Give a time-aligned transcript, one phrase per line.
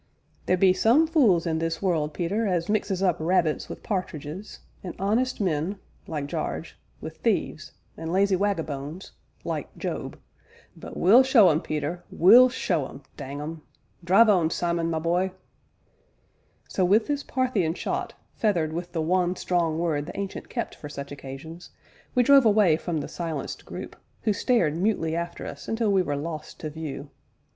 [0.47, 4.95] "Theer be some fules in this world, Peter, as mixes up rabbits wi' pa'tridges, and
[4.97, 5.77] honest men
[6.07, 9.11] like Jarge wi' thieves, an' lazy waggabones
[9.43, 10.19] like Job
[10.75, 13.61] but we'll show 'em, Peter, we'll show 'em dang 'em!
[14.03, 15.33] Drive on, Simon, my bye!"
[16.67, 20.89] So, with this Parthian shot, feathered with the one strong word the Ancient kept for
[20.89, 21.69] such occasions,
[22.15, 26.15] we drove away from the silenced group, who stared mutely after us until we were
[26.17, 27.11] lost to view.